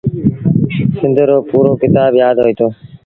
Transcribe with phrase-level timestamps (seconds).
[0.97, 2.67] سنڌيٚ رو پورو ڪتآب يآدهوئيٚتو۔